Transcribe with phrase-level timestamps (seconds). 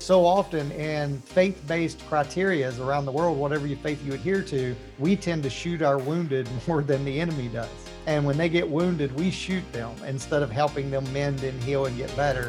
[0.00, 4.74] So often in faith based criterias around the world, whatever your faith you adhere to,
[4.98, 7.68] we tend to shoot our wounded more than the enemy does.
[8.06, 11.84] And when they get wounded, we shoot them instead of helping them mend and heal
[11.84, 12.48] and get better.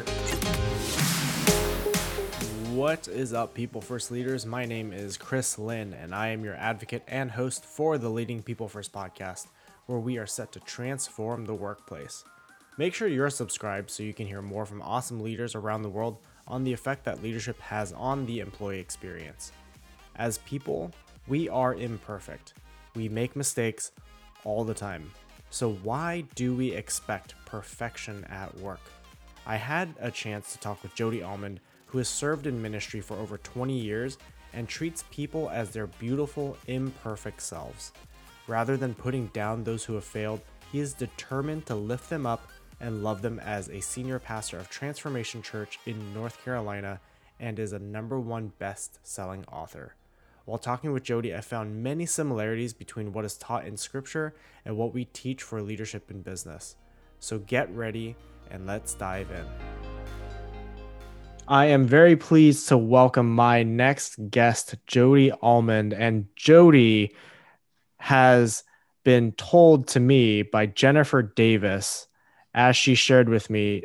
[2.72, 4.46] What is up, People First Leaders?
[4.46, 8.42] My name is Chris Lynn, and I am your advocate and host for the Leading
[8.42, 9.48] People First podcast,
[9.84, 12.24] where we are set to transform the workplace.
[12.78, 16.16] Make sure you're subscribed so you can hear more from awesome leaders around the world
[16.46, 19.52] on the effect that leadership has on the employee experience.
[20.16, 20.90] As people,
[21.28, 22.54] we are imperfect.
[22.94, 23.92] We make mistakes
[24.44, 25.10] all the time.
[25.50, 28.80] So, why do we expect perfection at work?
[29.46, 33.16] I had a chance to talk with Jody Almond, who has served in ministry for
[33.16, 34.18] over 20 years
[34.52, 37.92] and treats people as their beautiful, imperfect selves.
[38.46, 42.48] Rather than putting down those who have failed, he is determined to lift them up
[42.82, 47.00] and love them as a senior pastor of Transformation Church in North Carolina
[47.38, 49.94] and is a number one best selling author.
[50.44, 54.76] While talking with Jody, I found many similarities between what is taught in Scripture and
[54.76, 56.74] what we teach for leadership in business.
[57.20, 58.16] So get ready
[58.50, 59.46] and let's dive in.
[61.46, 65.94] I am very pleased to welcome my next guest, Jody Almond.
[65.94, 67.14] And Jody
[67.98, 68.64] has
[69.04, 72.08] been told to me by Jennifer Davis
[72.54, 73.84] as she shared with me,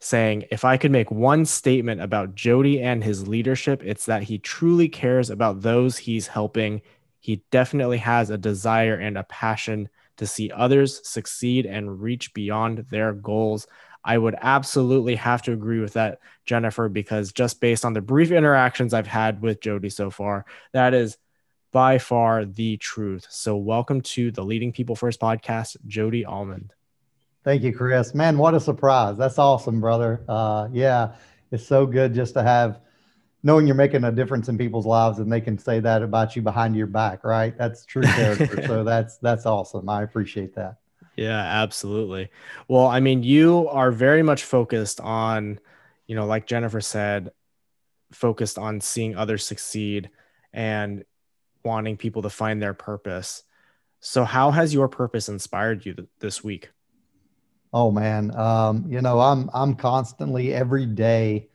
[0.00, 4.38] saying, If I could make one statement about Jody and his leadership, it's that he
[4.38, 6.82] truly cares about those he's helping.
[7.20, 12.86] He definitely has a desire and a passion to see others succeed and reach beyond
[12.90, 13.66] their goals.
[14.04, 18.30] I would absolutely have to agree with that, Jennifer, because just based on the brief
[18.30, 21.18] interactions I've had with Jody so far, that is
[21.72, 23.26] by far the truth.
[23.28, 26.72] So, welcome to the Leading People First podcast, Jody Almond.
[27.46, 28.12] Thank you, Chris.
[28.12, 29.16] Man, what a surprise.
[29.16, 30.20] That's awesome, brother.
[30.28, 31.14] Uh, yeah,
[31.52, 32.80] it's so good just to have
[33.44, 36.42] knowing you're making a difference in people's lives and they can say that about you
[36.42, 37.56] behind your back, right?
[37.56, 38.66] That's true character.
[38.66, 39.88] so that's that's awesome.
[39.88, 40.78] I appreciate that.
[41.14, 42.30] Yeah, absolutely.
[42.66, 45.60] Well, I mean, you are very much focused on,
[46.08, 47.30] you know, like Jennifer said,
[48.10, 50.10] focused on seeing others succeed
[50.52, 51.04] and
[51.64, 53.44] wanting people to find their purpose.
[54.00, 56.70] So, how has your purpose inspired you th- this week?
[57.78, 61.50] Oh man, um, you know, I'm I'm constantly every day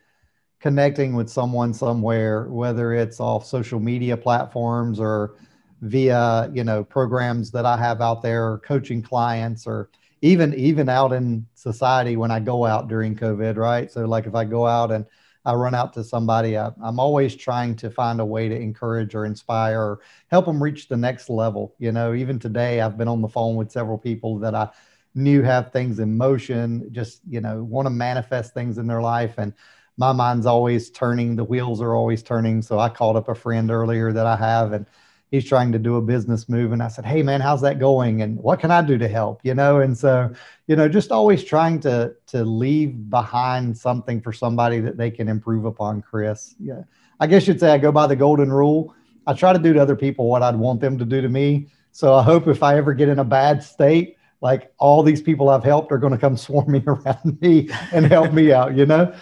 [0.60, 5.34] connecting with someone somewhere, whether it's off social media platforms or
[5.80, 9.90] via you know programs that I have out there, coaching clients, or
[10.20, 13.90] even even out in society when I go out during COVID, right?
[13.90, 15.04] So like if I go out and
[15.44, 19.16] I run out to somebody, I, am always trying to find a way to encourage
[19.16, 20.00] or inspire or
[20.30, 21.74] help them reach the next level.
[21.80, 24.70] You know, even today I've been on the phone with several people that I
[25.14, 29.34] new have things in motion, just, you know, want to manifest things in their life.
[29.38, 29.52] And
[29.96, 32.62] my mind's always turning, the wheels are always turning.
[32.62, 34.86] So I called up a friend earlier that I have and
[35.30, 36.72] he's trying to do a business move.
[36.72, 38.22] And I said, Hey man, how's that going?
[38.22, 39.40] And what can I do to help?
[39.42, 40.32] You know, and so,
[40.66, 45.28] you know, just always trying to to leave behind something for somebody that they can
[45.28, 46.54] improve upon, Chris.
[46.60, 46.82] Yeah.
[47.18, 48.94] I guess you'd say I go by the golden rule.
[49.26, 51.68] I try to do to other people what I'd want them to do to me.
[51.92, 55.48] So I hope if I ever get in a bad state, like all these people
[55.48, 59.14] I've helped are going to come swarming around me and help me out, you know?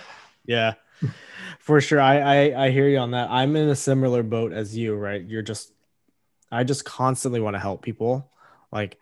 [0.47, 0.75] Yeah,
[1.61, 2.01] for sure.
[2.01, 3.31] I, I, I hear you on that.
[3.31, 5.23] I'm in a similar boat as you, right?
[5.23, 5.73] You're just,
[6.51, 8.33] I just constantly want to help people.
[8.73, 8.99] Like,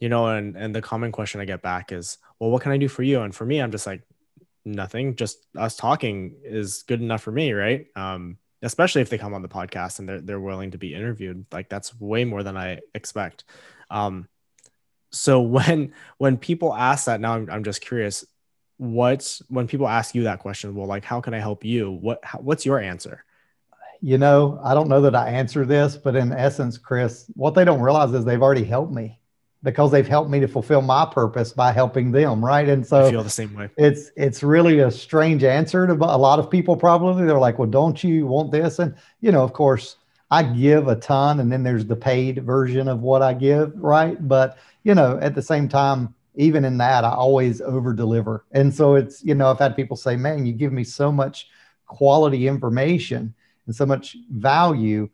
[0.00, 2.76] you know, and, and the common question I get back is, well, what can I
[2.76, 3.20] do for you?
[3.22, 4.02] And for me, I'm just like,
[4.64, 7.52] nothing, just us talking is good enough for me.
[7.52, 7.86] Right.
[7.94, 11.46] Um, especially if they come on the podcast and they're, they're willing to be interviewed.
[11.52, 13.44] Like that's way more than I expect.
[13.90, 14.28] Um,
[15.12, 18.24] so when when people ask that now I'm, I'm just curious
[18.78, 21.90] what's when people ask you that question well like how can i help you?
[21.90, 23.24] What how, what's your answer?
[24.00, 27.64] You know i don't know that i answer this but in essence chris what they
[27.64, 29.20] don't realize is they've already helped me
[29.62, 32.68] because they've helped me to fulfill my purpose by helping them right?
[32.68, 33.70] And so I feel the same way.
[33.76, 37.24] it's it's really a strange answer to a lot of people probably.
[37.26, 38.78] They're like well don't you want this?
[38.78, 39.96] And you know of course
[40.32, 44.26] i give a ton and then there's the paid version of what i give right
[44.26, 48.44] but you know, at the same time, even in that, I always over deliver.
[48.52, 51.48] And so it's, you know, I've had people say, man, you give me so much
[51.86, 53.34] quality information
[53.66, 55.08] and so much value.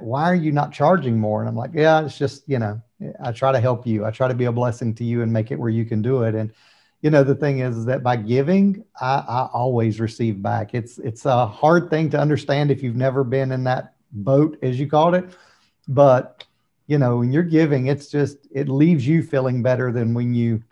[0.00, 1.40] Why are you not charging more?
[1.40, 2.80] And I'm like, yeah, it's just, you know,
[3.22, 4.04] I try to help you.
[4.04, 6.22] I try to be a blessing to you and make it where you can do
[6.22, 6.34] it.
[6.34, 6.52] And,
[7.02, 10.74] you know, the thing is, is that by giving, I, I always receive back.
[10.74, 14.78] It's, it's a hard thing to understand if you've never been in that boat, as
[14.78, 15.24] you called it.
[15.86, 16.44] But
[16.86, 20.62] you know, when you're giving, it's just it leaves you feeling better than when you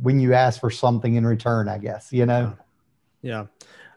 [0.00, 2.56] when you ask for something in return, I guess, you know.
[3.20, 3.46] Yeah.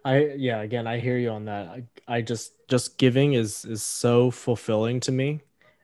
[0.04, 1.68] I yeah, again, I hear you on that.
[1.68, 5.42] I, I just just giving is is so fulfilling to me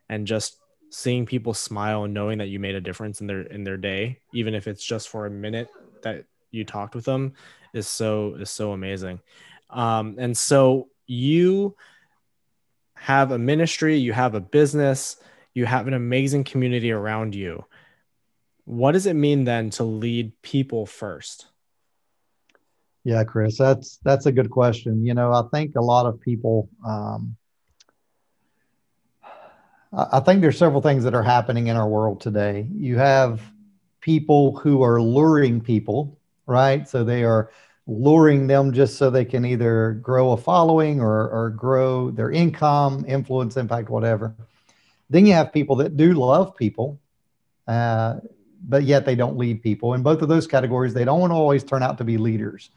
[0.08, 0.58] and just
[0.90, 4.20] seeing people smile and knowing that you made a difference in their in their day,
[4.32, 5.68] even if it's just for a minute
[6.02, 7.32] that you talked with them
[7.74, 9.20] is so is so amazing.
[9.70, 11.74] Um, and so you
[13.02, 15.16] have a ministry, you have a business,
[15.54, 17.64] you have an amazing community around you.
[18.64, 21.46] What does it mean then to lead people first?
[23.02, 25.04] Yeah, Chris, that's that's a good question.
[25.04, 26.68] You know, I think a lot of people.
[26.86, 27.36] Um,
[29.92, 32.68] I think there's several things that are happening in our world today.
[32.72, 33.42] You have
[34.00, 36.88] people who are luring people, right?
[36.88, 37.50] So they are
[37.86, 43.04] luring them just so they can either grow a following or, or grow their income,
[43.08, 44.34] influence, impact, whatever.
[45.10, 47.00] Then you have people that do love people,
[47.66, 48.16] uh,
[48.66, 49.94] but yet they don't lead people.
[49.94, 52.70] In both of those categories, they don't always turn out to be leaders.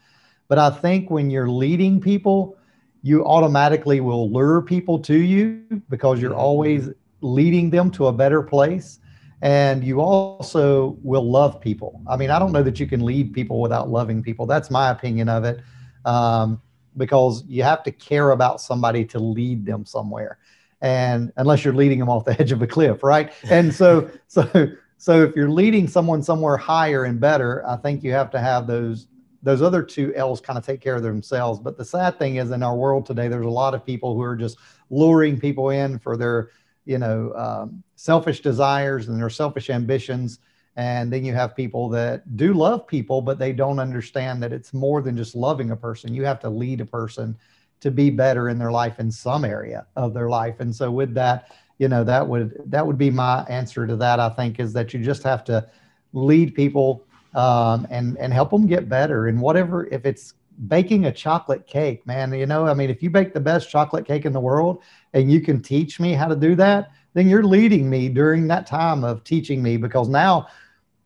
[0.48, 2.56] But I think when you're leading people,
[3.02, 6.40] you automatically will lure people to you because you're mm-hmm.
[6.40, 6.88] always
[7.20, 8.98] leading them to a better place.
[9.42, 12.00] And you also will love people.
[12.08, 14.46] I mean, I don't know that you can lead people without loving people.
[14.46, 15.60] That's my opinion of it.
[16.04, 16.62] Um,
[16.96, 20.38] because you have to care about somebody to lead them somewhere.
[20.80, 23.32] And unless you're leading them off the edge of a cliff, right?
[23.50, 24.68] And so, so,
[24.98, 28.66] so if you're leading someone somewhere higher and better, I think you have to have
[28.66, 29.08] those
[29.42, 31.60] those other two L's kind of take care of themselves.
[31.60, 34.22] But the sad thing is, in our world today, there's a lot of people who
[34.22, 34.58] are just
[34.90, 36.50] luring people in for their,
[36.86, 40.38] you know, um, selfish desires and their selfish ambitions.
[40.76, 44.72] And then you have people that do love people, but they don't understand that it's
[44.72, 46.14] more than just loving a person.
[46.14, 47.36] You have to lead a person
[47.80, 50.60] to be better in their life in some area of their life.
[50.60, 54.20] And so, with that, you know, that would that would be my answer to that.
[54.20, 55.68] I think is that you just have to
[56.12, 60.34] lead people um, and and help them get better and whatever if it's
[60.68, 64.06] baking a chocolate cake man you know i mean if you bake the best chocolate
[64.06, 64.82] cake in the world
[65.16, 68.66] and you can teach me how to do that then you're leading me during that
[68.66, 70.46] time of teaching me because now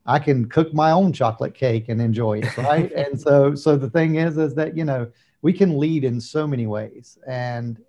[0.07, 3.89] i can cook my own chocolate cake and enjoy it right and so so the
[3.89, 5.11] thing is is that you know
[5.43, 7.81] we can lead in so many ways and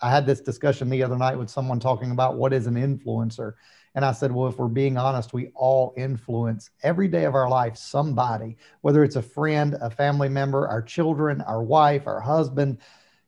[0.00, 3.54] i had this discussion the other night with someone talking about what is an influencer
[3.96, 7.48] and I said, well, if we're being honest, we all influence every day of our
[7.48, 12.76] life somebody, whether it's a friend, a family member, our children, our wife, our husband.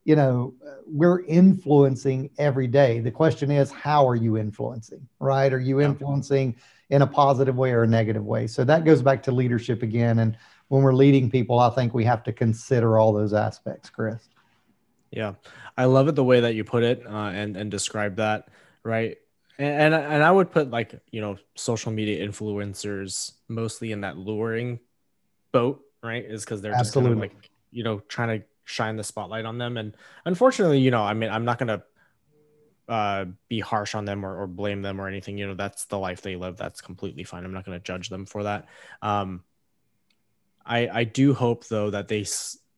[0.08, 0.54] You know,
[0.86, 3.00] we're influencing every day.
[3.00, 5.52] The question is, how are you influencing, right?
[5.52, 6.56] Are you influencing
[6.88, 8.46] in a positive way or a negative way?
[8.46, 10.20] So that goes back to leadership again.
[10.20, 10.34] And
[10.68, 14.30] when we're leading people, I think we have to consider all those aspects, Chris.
[15.10, 15.34] Yeah,
[15.76, 18.48] I love it the way that you put it uh, and and describe that.
[18.82, 19.18] Right,
[19.58, 24.16] and, and and I would put like you know social media influencers mostly in that
[24.16, 24.80] luring
[25.52, 26.24] boat, right?
[26.24, 29.58] Is because they're just kind of like you know trying to shine the spotlight on
[29.58, 31.82] them, and unfortunately, you know, I mean, I'm not gonna
[32.88, 35.36] uh, be harsh on them or, or blame them or anything.
[35.36, 36.56] You know, that's the life they live.
[36.56, 37.44] That's completely fine.
[37.44, 38.66] I'm not going to judge them for that.
[39.02, 39.44] Um,
[40.64, 42.26] I I do hope though that they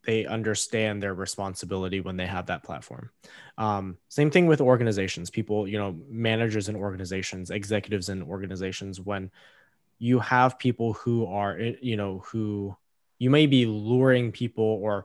[0.04, 3.10] they understand their responsibility when they have that platform.
[3.58, 9.00] Um, same thing with organizations, people, you know, managers in organizations, executives in organizations.
[9.00, 9.30] When
[9.98, 12.76] you have people who are, eh, you know, who
[13.18, 15.04] you may be luring people or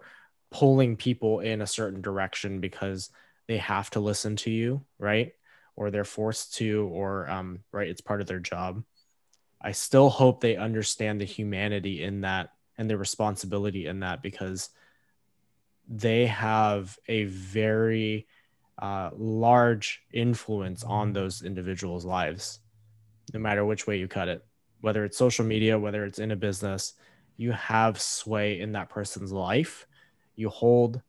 [0.59, 3.09] pulling people in a certain direction because
[3.47, 5.33] they have to listen to you, right?
[5.75, 8.81] Or they're forced to, or um, right, it's part of their job.
[9.62, 14.69] I still hope they understand the humanity in that and the responsibility in that because
[15.89, 18.25] they have a very
[18.81, 22.59] uh, large influence on those individuals' lives,
[23.33, 24.45] no matter which way you cut it.
[24.79, 26.93] Whether it's social media, whether it's in a business,
[27.35, 29.85] you have sway in that person's life.
[30.36, 31.01] You hold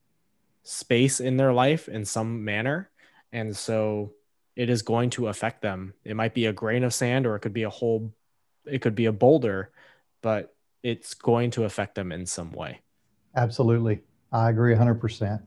[0.62, 2.90] space in their life in some manner.
[3.32, 4.12] And so
[4.56, 5.94] it is going to affect them.
[6.04, 8.12] It might be a grain of sand or it could be a whole,
[8.64, 9.70] it could be a boulder,
[10.22, 12.80] but it's going to affect them in some way.
[13.34, 14.00] Absolutely.
[14.32, 15.42] I agree 100%.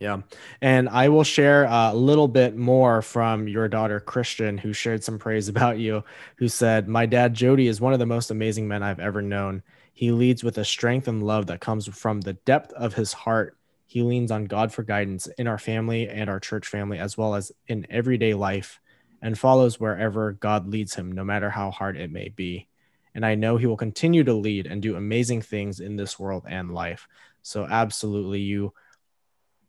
[0.00, 0.22] Yeah.
[0.60, 5.18] And I will share a little bit more from your daughter, Christian, who shared some
[5.18, 6.04] praise about you,
[6.36, 9.62] who said, My dad, Jody, is one of the most amazing men I've ever known.
[9.96, 13.56] He leads with a strength and love that comes from the depth of his heart.
[13.86, 17.34] He leans on God for guidance in our family and our church family, as well
[17.34, 18.78] as in everyday life,
[19.22, 22.68] and follows wherever God leads him, no matter how hard it may be.
[23.14, 26.44] And I know he will continue to lead and do amazing things in this world
[26.46, 27.08] and life.
[27.40, 28.74] So absolutely, you.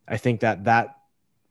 [0.06, 0.94] I think that that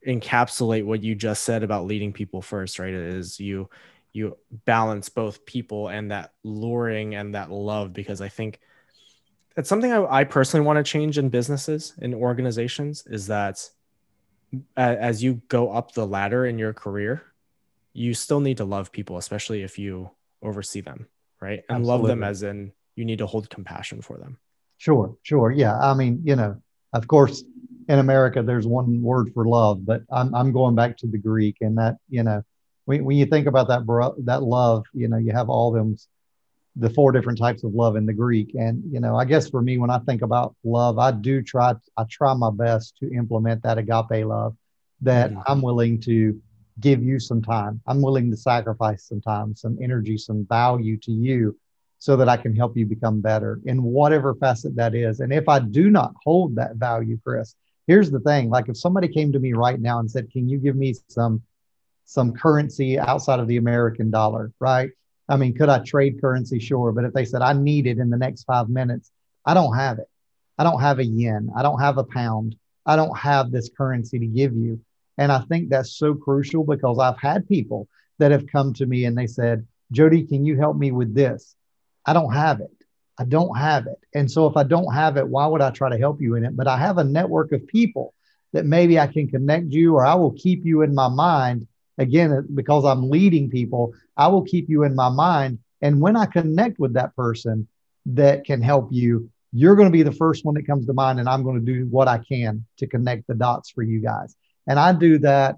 [0.06, 2.94] encapsulate what you just said about leading people first, right?
[2.94, 3.72] Is you
[4.14, 8.60] you balance both people and that luring and that love because I think
[9.58, 13.68] it's something I, I personally want to change in businesses in organizations is that
[14.78, 17.24] as you go up the ladder in your career,
[17.94, 20.12] you still need to love people, especially if you
[20.42, 21.08] oversee them,
[21.42, 21.64] right?
[21.70, 21.88] And Absolutely.
[21.88, 24.38] love them as in you need to hold compassion for them.
[24.78, 25.52] Sure, sure.
[25.52, 25.78] Yeah.
[25.78, 26.62] I mean, you know,
[26.94, 27.44] of course,
[27.90, 31.58] in America, there's one word for love, but I'm, I'm going back to the Greek
[31.62, 32.44] and that, you know,
[32.86, 35.98] when, when you think about that, bro, that love, you know, you have all them,
[36.80, 38.54] the four different types of love in the Greek.
[38.56, 41.74] And, you know, I guess for me, when I think about love, I do try,
[41.98, 44.56] I try my best to implement that agape love
[45.02, 45.42] that mm-hmm.
[45.48, 46.40] I'm willing to
[46.80, 47.82] give you some time.
[47.88, 51.58] I'm willing to sacrifice some time, some energy, some value to you
[52.00, 55.20] so that I can help you become better in whatever facet that is.
[55.20, 57.56] And if I do not hold that value, Chris,
[57.88, 60.60] here's the thing like if somebody came to me right now and said, Can you
[60.60, 61.42] give me some
[62.06, 64.92] some currency outside of the American dollar, right?
[65.30, 66.60] I mean, could I trade currency?
[66.60, 66.92] Sure.
[66.92, 69.12] But if they said I need it in the next five minutes,
[69.46, 70.10] I don't have it.
[70.58, 71.50] I don't have a yen.
[71.56, 72.56] I don't have a pound.
[72.86, 74.80] I don't have this currency to give you.
[75.18, 77.88] And I think that's so crucial because I've had people
[78.20, 81.56] that have come to me and they said, Jody, can you help me with this?
[82.06, 82.72] I don't have it.
[83.20, 84.00] I don't have it.
[84.14, 86.46] And so if I don't have it, why would I try to help you in
[86.46, 86.56] it?
[86.56, 88.14] But I have a network of people
[88.54, 91.68] that maybe I can connect you or I will keep you in my mind.
[91.98, 95.60] Again, because I'm leading people, I will keep you in my mind.
[95.82, 97.68] And when I connect with that person
[98.08, 101.20] that can help you, you're going to be the first one that comes to mind.
[101.20, 104.36] And I'm going to do what I can to connect the dots for you guys.
[104.68, 105.58] And I do that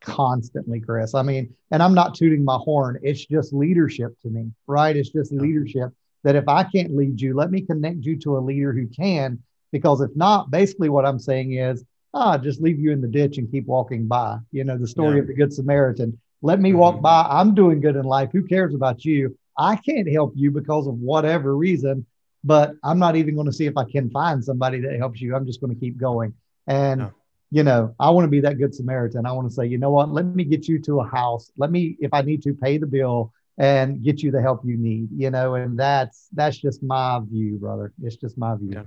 [0.00, 1.14] constantly, Chris.
[1.14, 2.98] I mean, and I'm not tooting my horn.
[3.02, 4.96] It's just leadership to me, right?
[4.96, 5.90] It's just leadership
[6.22, 9.42] that if I can't lead you, let me connect you to a leader who can.
[9.72, 11.84] Because if not, basically what I'm saying is,
[12.14, 14.38] ah, just leave you in the ditch and keep walking by.
[14.52, 15.22] You know, the story yeah.
[15.22, 16.18] of the Good Samaritan.
[16.42, 16.78] Let me mm-hmm.
[16.78, 17.26] walk by.
[17.28, 18.30] I'm doing good in life.
[18.32, 19.36] Who cares about you?
[19.56, 22.06] I can't help you because of whatever reason,
[22.44, 25.34] but I'm not even going to see if I can find somebody that helps you.
[25.34, 26.34] I'm just going to keep going.
[26.66, 27.10] And
[27.50, 29.26] you know, I want to be that good Samaritan.
[29.26, 31.50] I want to say, you know what, let me get you to a house.
[31.56, 34.76] Let me, if I need to, pay the bill and get you the help you
[34.76, 37.92] need, you know, and that's that's just my view, brother.
[38.02, 38.72] It's just my view.
[38.74, 38.82] Yeah.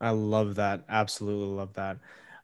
[0.00, 0.84] I love that.
[0.88, 1.98] Absolutely love that.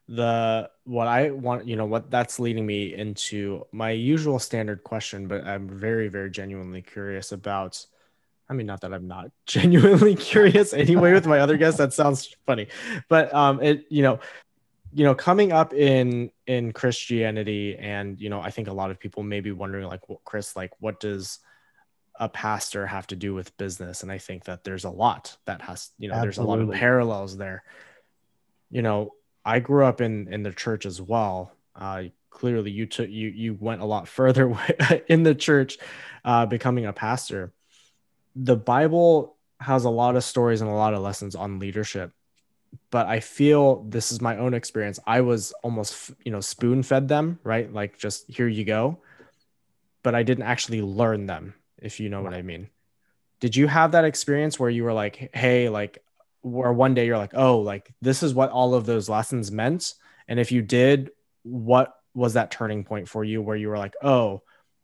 [0.07, 5.27] The what I want, you know, what that's leading me into my usual standard question,
[5.27, 7.85] but I'm very, very genuinely curious about.
[8.47, 11.79] I mean, not that I'm not genuinely curious anyway with my other guests.
[11.79, 12.67] That sounds funny,
[13.09, 14.19] but um, it you know,
[14.95, 18.99] you know coming up in in christianity and you know i think a lot of
[18.99, 21.39] people may be wondering like well, chris like what does
[22.17, 25.61] a pastor have to do with business and i think that there's a lot that
[25.61, 26.25] has you know Absolutely.
[26.25, 27.63] there's a lot of parallels there
[28.71, 29.11] you know
[29.45, 33.57] i grew up in in the church as well uh clearly you took you you
[33.59, 34.57] went a lot further
[35.07, 35.77] in the church
[36.23, 37.53] uh becoming a pastor
[38.35, 42.11] the bible has a lot of stories and a lot of lessons on leadership
[42.91, 44.99] but I feel this is my own experience.
[45.05, 47.71] I was almost, you know, spoon fed them, right?
[47.71, 48.99] Like just here you go.
[50.03, 52.69] But I didn't actually learn them, if you know what I mean.
[53.39, 56.03] Did you have that experience where you were like, hey, like,
[56.45, 59.95] or one day you're like, oh, like this is what all of those lessons meant?
[60.27, 61.11] And if you did,
[61.43, 64.43] what was that turning point for you where you were like, oh,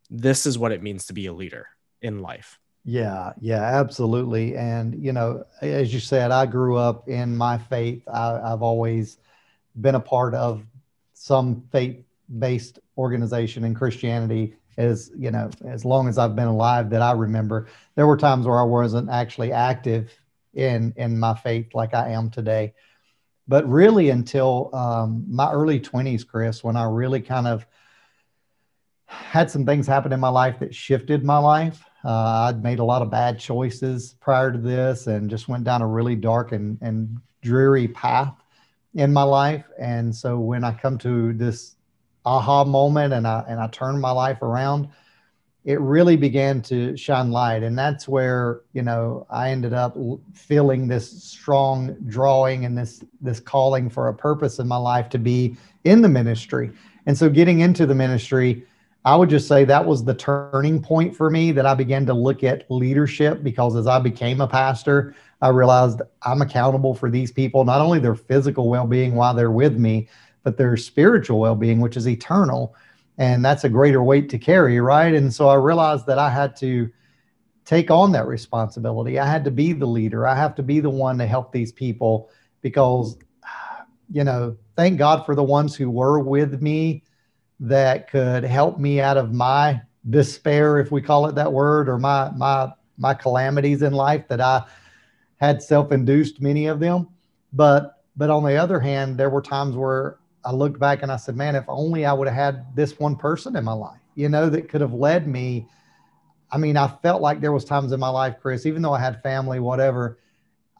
[0.09, 1.67] this is what it means to be a leader
[2.01, 2.59] in life?
[2.83, 4.57] Yeah, yeah, absolutely.
[4.57, 8.01] And, you know, as you said, I grew up in my faith.
[8.07, 9.17] I, have always
[9.79, 10.65] been a part of
[11.13, 12.03] some faith
[12.39, 17.11] based organization in Christianity as, you know, as long as I've been alive that I
[17.11, 17.67] remember.
[17.93, 20.11] There were times where I wasn't actually active
[20.53, 22.73] in, in my faith like I am today.
[23.47, 27.65] But really, until um, my early 20s, Chris, when I really kind of
[29.05, 32.83] had some things happen in my life that shifted my life uh, I'd made a
[32.83, 36.77] lot of bad choices prior to this and just went down a really dark and,
[36.81, 38.33] and dreary path
[38.95, 39.65] in my life.
[39.79, 41.75] And so when I come to this
[42.25, 44.89] aha moment and I, and I turn my life around,
[45.63, 47.61] it really began to shine light.
[47.61, 49.95] And that's where, you know, I ended up
[50.33, 55.19] feeling this strong drawing and this, this calling for a purpose in my life to
[55.19, 56.71] be in the ministry.
[57.05, 58.65] And so getting into the ministry,
[59.05, 62.13] I would just say that was the turning point for me that I began to
[62.13, 67.31] look at leadership because as I became a pastor, I realized I'm accountable for these
[67.31, 70.07] people, not only their physical well being while they're with me,
[70.43, 72.75] but their spiritual well being, which is eternal.
[73.21, 75.13] And that's a greater weight to carry, right?
[75.13, 76.89] And so I realized that I had to
[77.65, 79.19] take on that responsibility.
[79.19, 81.71] I had to be the leader, I have to be the one to help these
[81.71, 83.19] people because,
[84.11, 87.03] you know, thank God for the ones who were with me
[87.59, 91.99] that could help me out of my despair, if we call it that word, or
[91.99, 94.63] my my my calamities in life that I
[95.37, 97.09] had self-induced many of them,
[97.53, 101.17] but but on the other hand, there were times where I looked back and I
[101.17, 104.29] said, man, if only I would have had this one person in my life, you
[104.29, 105.67] know, that could have led me.
[106.51, 108.99] I mean, I felt like there was times in my life, Chris, even though I
[108.99, 110.19] had family, whatever,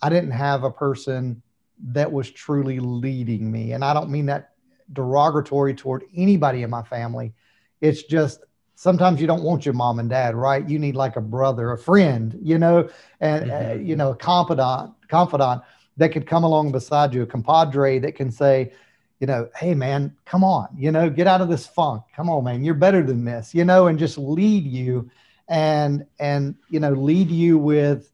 [0.02, 1.42] I didn't have a person
[1.84, 3.74] that was truly leading me.
[3.74, 4.52] And I don't mean that
[4.94, 7.34] derogatory toward anybody in my family.
[7.80, 8.44] It's just
[8.76, 10.68] sometimes you don't want your mom and dad, right?
[10.68, 12.90] You need like a brother, a friend, you know,
[13.20, 13.72] and uh, mm-hmm.
[13.72, 15.62] uh, you know, a confidant, confidant
[15.98, 18.72] that could come along beside you, a compadre that can say,
[19.22, 22.02] you know, hey man, come on, you know, get out of this funk.
[22.16, 25.12] Come on, man, you're better than this, you know, and just lead you
[25.48, 28.12] and and you know, lead you with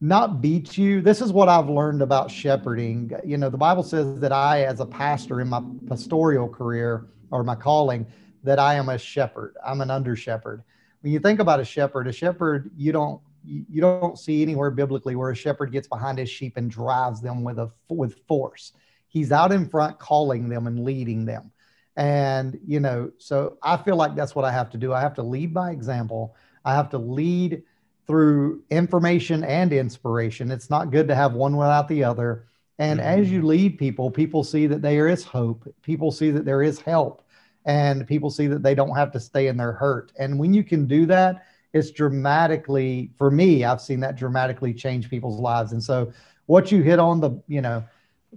[0.00, 1.00] not beat you.
[1.00, 3.10] This is what I've learned about shepherding.
[3.24, 7.42] You know, the Bible says that I, as a pastor in my pastoral career or
[7.42, 8.06] my calling,
[8.44, 9.56] that I am a shepherd.
[9.66, 10.62] I'm an under shepherd.
[11.00, 15.16] When you think about a shepherd, a shepherd, you don't you don't see anywhere biblically
[15.16, 18.72] where a shepherd gets behind his sheep and drives them with a with force.
[19.08, 21.52] He's out in front calling them and leading them.
[21.96, 24.92] And you know, so I feel like that's what I have to do.
[24.92, 26.34] I have to lead by example.
[26.64, 27.62] I have to lead
[28.06, 30.50] through information and inspiration.
[30.50, 32.46] It's not good to have one without the other.
[32.78, 33.20] And mm-hmm.
[33.20, 35.72] as you lead people, people see that there is hope.
[35.82, 37.22] People see that there is help.
[37.66, 40.12] And people see that they don't have to stay in their hurt.
[40.18, 45.10] And when you can do that, it's dramatically for me i've seen that dramatically change
[45.10, 45.72] people's lives.
[45.72, 46.10] And so
[46.46, 47.84] what you hit on the you know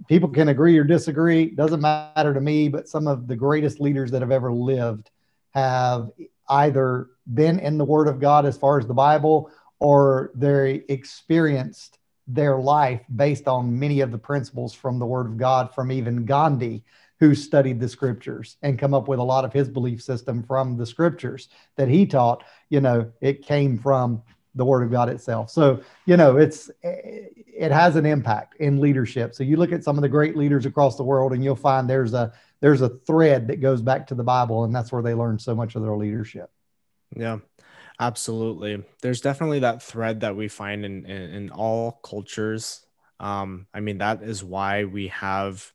[0.08, 4.10] people can agree or disagree doesn't matter to me but some of the greatest leaders
[4.10, 5.10] that have ever lived
[5.54, 6.10] have
[6.50, 11.98] either been in the word of god as far as the bible or they experienced
[12.26, 16.24] their life based on many of the principles from the word of god from even
[16.24, 16.84] gandhi
[17.20, 20.76] who studied the scriptures and come up with a lot of his belief system from
[20.76, 24.22] the scriptures that he taught you know it came from
[24.58, 25.50] the word of god itself.
[25.50, 29.34] So you know it's it has an impact in leadership.
[29.34, 31.88] So you look at some of the great leaders across the world and you'll find
[31.88, 35.14] there's a there's a thread that goes back to the bible and that's where they
[35.14, 36.50] learn so much of their leadership.
[37.16, 37.38] Yeah
[38.00, 38.84] absolutely.
[39.02, 42.84] There's definitely that thread that we find in in, in all cultures.
[43.20, 45.72] Um i mean that is why we have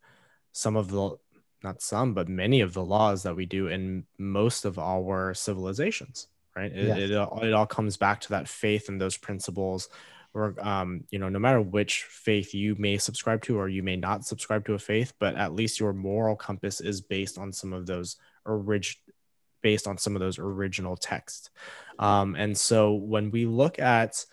[0.52, 1.18] some of the
[1.64, 6.28] not some, but many of the laws that we do in most of our civilizations,
[6.56, 6.72] right?
[6.72, 6.98] It, yes.
[6.98, 9.90] it, it, all comes back to that faith and those principles.
[10.34, 13.96] Or, um, you know, no matter which faith you may subscribe to or you may
[13.96, 17.72] not subscribe to a faith, but at least your moral compass is based on some
[17.72, 18.98] of those orig-
[19.62, 21.50] based on some of those original texts.
[22.00, 24.26] Um, and so when we look at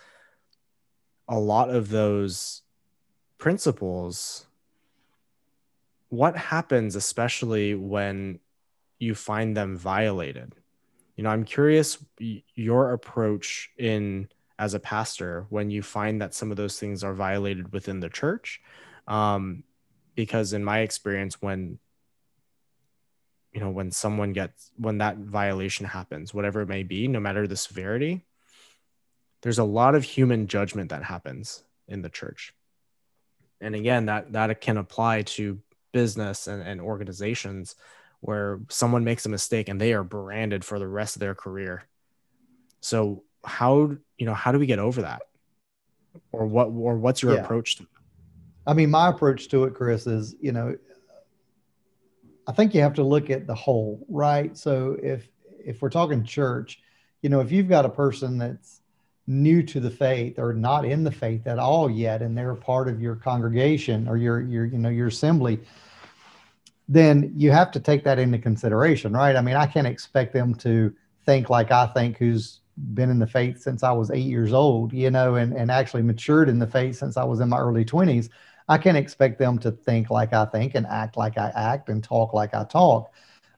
[1.28, 2.62] a lot of those
[3.38, 4.46] principles,
[6.10, 8.38] what happens especially when
[8.98, 10.54] you find them violated?
[11.16, 12.02] You know i'm curious
[12.54, 17.12] your approach in as a pastor when you find that some of those things are
[17.12, 18.62] violated within the church
[19.06, 19.62] um,
[20.14, 21.78] because in my experience when
[23.52, 27.46] you know when someone gets when that violation happens whatever it may be no matter
[27.46, 28.24] the severity
[29.42, 32.54] there's a lot of human judgment that happens in the church.
[33.60, 35.58] And again that that can apply to
[35.92, 37.74] business and, and organizations
[38.20, 41.84] where someone makes a mistake and they are branded for the rest of their career.
[42.80, 45.22] So how you know how do we get over that?
[46.32, 47.42] Or what or what's your yeah.
[47.42, 47.88] approach to it?
[48.66, 50.76] I mean, my approach to it, Chris, is you know,
[52.46, 54.56] I think you have to look at the whole, right?
[54.56, 55.28] So if
[55.64, 56.80] if we're talking church,
[57.22, 58.80] you know, if you've got a person that's
[59.30, 62.88] new to the faith or not in the faith at all yet and they're part
[62.88, 65.60] of your congregation or your your you know your assembly
[66.88, 69.36] then you have to take that into consideration right?
[69.36, 70.92] I mean i can't expect them to
[71.24, 72.58] think like i think who's
[72.92, 76.02] been in the faith since i was eight years old you know and, and actually
[76.02, 78.30] matured in the faith since i was in my early 20s
[78.68, 82.02] i can't expect them to think like i think and act like i act and
[82.02, 83.12] talk like i talk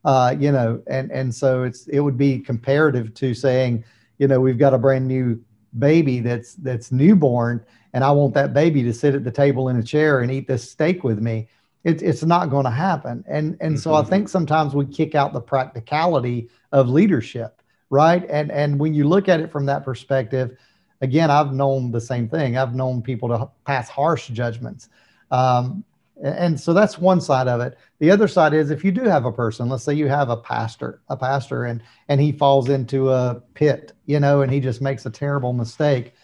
[0.04, 3.82] uh, you know and and so it's it would be comparative to saying
[4.18, 5.40] you know we've got a brand new
[5.78, 9.76] baby that's that's newborn and I want that baby to sit at the table in
[9.76, 11.48] a chair and eat this steak with me.
[11.84, 13.24] It, it's not going to happen.
[13.28, 13.76] And and mm-hmm.
[13.76, 14.10] so I mm-hmm.
[14.10, 18.24] think sometimes we kick out the practicality of leadership, right?
[18.30, 20.56] And and when you look at it from that perspective,
[21.00, 22.56] again, I've known the same thing.
[22.56, 24.88] I've known people to pass harsh judgments.
[25.30, 25.84] Um,
[26.22, 27.76] and so that's one side of it.
[27.98, 30.36] The other side is if you do have a person let's say you have a
[30.36, 34.80] pastor a pastor and and he falls into a pit you know and he just
[34.80, 36.14] makes a terrible mistake.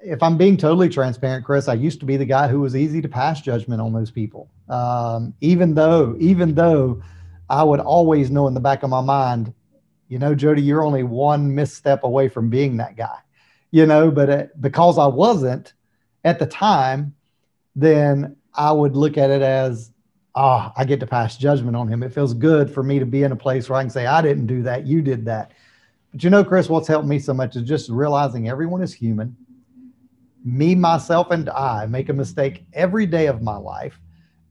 [0.00, 3.02] If i'm being totally transparent chris i used to be the guy who was easy
[3.02, 4.50] to pass judgment on those people.
[4.68, 7.02] Um, even though even though
[7.48, 9.52] i would always know in the back of my mind
[10.08, 13.18] you know jody you're only one misstep away from being that guy
[13.70, 15.72] you know, but it, because I wasn't
[16.24, 17.14] at the time,
[17.76, 19.90] then I would look at it as,
[20.34, 22.02] ah, oh, I get to pass judgment on him.
[22.02, 24.22] It feels good for me to be in a place where I can say, I
[24.22, 25.52] didn't do that, you did that.
[26.12, 29.36] But you know, Chris, what's helped me so much is just realizing everyone is human.
[30.44, 34.00] Me, myself, and I make a mistake every day of my life.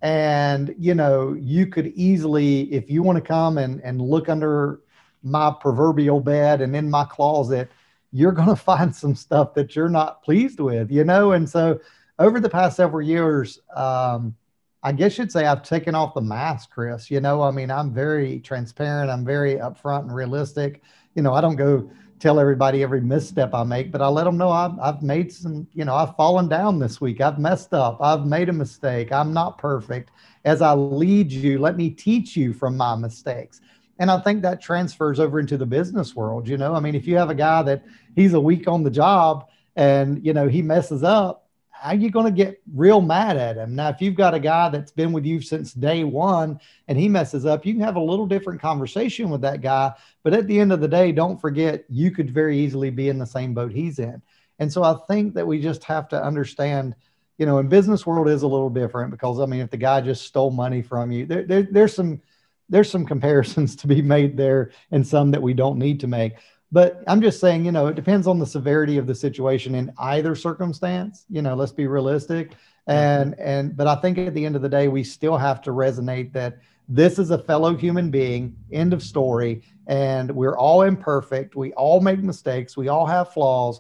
[0.02, 4.80] And, you know, you could easily, if you want to come and, and look under
[5.24, 7.70] my proverbial bed and in my closet,
[8.12, 11.34] you're going to find some stuff that you're not pleased with, you know?
[11.34, 11.80] And so
[12.20, 14.36] over the past several years, um,
[14.84, 17.10] I guess you'd say I've taken off the mask, Chris.
[17.10, 20.82] You know, I mean, I'm very transparent, I'm very upfront and realistic.
[21.16, 24.38] You know, I don't go tell everybody every misstep I make, but I let them
[24.38, 27.22] know I've, I've made some, you know, I've fallen down this week.
[27.22, 27.98] I've messed up.
[28.02, 29.12] I've made a mistake.
[29.12, 30.12] I'm not perfect.
[30.44, 33.62] As I lead you, let me teach you from my mistakes.
[34.00, 36.48] And I think that transfers over into the business world.
[36.48, 37.84] You know, I mean, if you have a guy that
[38.16, 41.49] he's a week on the job and, you know, he messes up,
[41.82, 43.76] how are you going to get real mad at him?
[43.76, 47.08] Now, if you've got a guy that's been with you since day one and he
[47.08, 49.94] messes up, you can have a little different conversation with that guy.
[50.24, 53.18] But at the end of the day, don't forget you could very easily be in
[53.18, 54.22] the same boat he's in.
[54.60, 56.96] And so I think that we just have to understand,
[57.38, 60.02] you know, in business world is a little different because I mean, if the guy
[60.02, 62.22] just stole money from you, there, there there's some
[62.68, 66.34] there's some comparisons to be made there and some that we don't need to make.
[66.72, 69.92] But I'm just saying, you know, it depends on the severity of the situation in
[69.98, 71.26] either circumstance.
[71.30, 72.52] You know, let's be realistic.
[72.88, 75.72] And and but I think at the end of the day, we still have to
[75.72, 78.56] resonate that this is a fellow human being.
[78.72, 79.64] End of story.
[79.88, 81.56] And we're all imperfect.
[81.56, 82.78] We all make mistakes.
[82.78, 83.80] We all have flaws.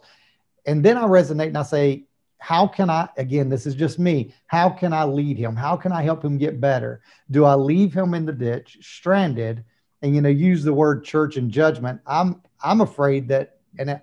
[0.65, 2.05] And then I resonate and I say,
[2.39, 5.55] how can I, again, this is just me, how can I lead him?
[5.55, 7.01] How can I help him get better?
[7.29, 9.65] Do I leave him in the ditch, stranded,
[10.01, 11.99] and, you know, use the word church and judgment?
[12.07, 14.01] I'm, I'm afraid that, and it,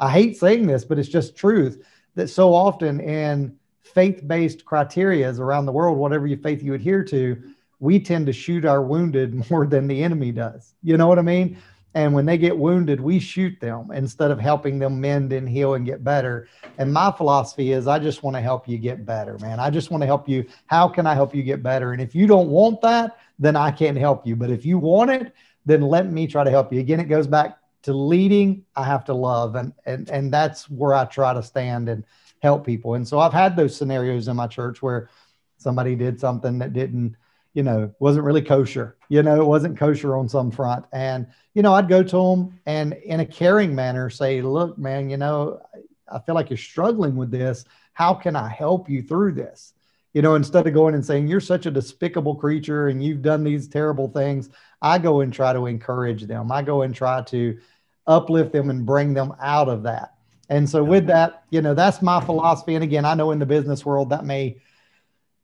[0.00, 1.84] I hate saying this, but it's just truth
[2.14, 7.42] that so often in faith-based criterias around the world, whatever your faith you adhere to,
[7.80, 10.74] we tend to shoot our wounded more than the enemy does.
[10.82, 11.58] You know what I mean?
[11.94, 15.74] And when they get wounded, we shoot them instead of helping them mend and heal
[15.74, 16.46] and get better.
[16.76, 19.58] And my philosophy is I just want to help you get better, man.
[19.58, 20.44] I just want to help you.
[20.66, 21.92] How can I help you get better?
[21.92, 24.36] And if you don't want that, then I can't help you.
[24.36, 25.32] But if you want it,
[25.68, 26.80] then let me try to help you.
[26.80, 28.64] Again, it goes back to leading.
[28.74, 29.54] I have to love.
[29.54, 32.04] And and and that's where I try to stand and
[32.40, 32.94] help people.
[32.94, 35.10] And so I've had those scenarios in my church where
[35.58, 37.16] somebody did something that didn't
[37.54, 38.96] you know, wasn't really kosher.
[39.08, 40.84] You know, it wasn't kosher on some front.
[40.92, 45.10] And, you know, I'd go to them and in a caring manner say, look, man,
[45.10, 45.60] you know,
[46.08, 47.64] I feel like you're struggling with this.
[47.94, 49.74] How can I help you through this?
[50.14, 53.44] You know, instead of going and saying, you're such a despicable creature and you've done
[53.44, 54.48] these terrible things,
[54.80, 56.50] I go and try to encourage them.
[56.50, 57.58] I go and try to
[58.06, 60.14] uplift them and bring them out of that.
[60.48, 62.74] And so, with that, you know, that's my philosophy.
[62.74, 64.56] And again, I know in the business world that may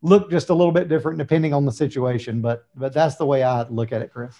[0.05, 2.41] look just a little bit different depending on the situation.
[2.41, 4.37] But but that's the way I look at it, Chris.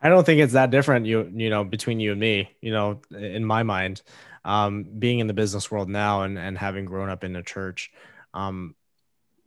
[0.00, 1.06] I don't think it's that different.
[1.06, 2.50] You you know between you and me.
[2.60, 4.02] You know, in my mind,
[4.44, 7.90] um, being in the business world now and and having grown up in a church,
[8.32, 8.74] um,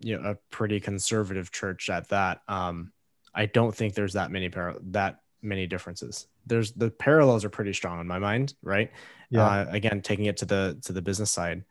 [0.01, 2.41] you know, a pretty conservative church at that.
[2.47, 2.91] Um,
[3.33, 6.27] I don't think there's that many par- that many differences.
[6.45, 8.91] There's the parallels are pretty strong in my mind, right?
[9.29, 9.45] Yeah.
[9.45, 11.63] Uh, again, taking it to the to the business side,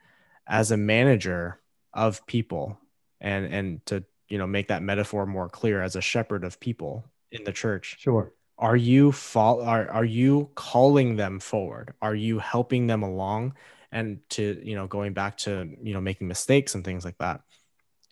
[0.46, 1.60] as a manager
[1.92, 2.78] of people,
[3.20, 7.04] and and to you know make that metaphor more clear as a shepherd of people
[7.30, 12.38] in the church sure are you fall are, are you calling them forward are you
[12.38, 13.54] helping them along
[13.92, 17.42] and to you know going back to you know making mistakes and things like that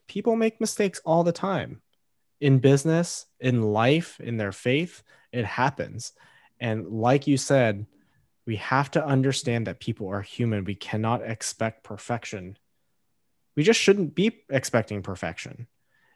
[0.08, 1.80] people make mistakes all the time
[2.40, 6.12] in business in life in their faith it happens
[6.60, 7.86] and like you said
[8.46, 12.56] we have to understand that people are human we cannot expect perfection
[13.58, 15.66] we just shouldn't be expecting perfection.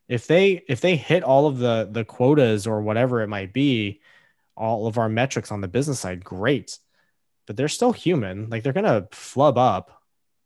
[0.06, 4.00] If they if they hit all of the the quotas or whatever it might be,
[4.56, 6.78] all of our metrics on the business side, great.
[7.48, 8.48] But they're still human.
[8.48, 10.01] Like they're gonna flub up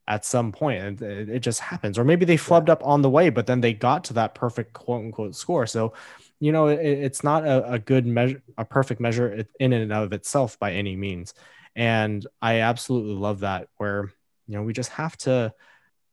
[0.09, 1.99] at some point and it just happens.
[1.99, 4.73] Or maybe they flubbed up on the way but then they got to that perfect
[4.73, 5.67] quote unquote score.
[5.67, 5.93] So
[6.39, 10.13] you know it, it's not a, a, good measure a perfect measure in and of
[10.13, 11.35] itself by any means.
[11.75, 14.13] And i absolutely love that where
[14.47, 15.53] you know we just have to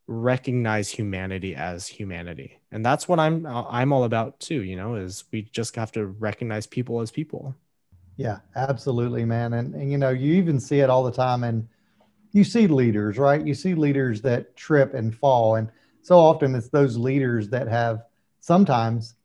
[0.08, 2.60] recognize humanity as humanity.
[2.71, 5.91] And that's what i'm uh, i'm all about too you know is we just have
[5.93, 7.56] to recognize people as people.
[8.17, 9.53] Yeah absolutely man.
[9.53, 11.67] And, and you know you even see it all the time and
[12.34, 15.69] you see leaders right you see leaders that trip and fall and
[16.02, 18.04] so often it's those leaders that have
[18.41, 19.15] sometimes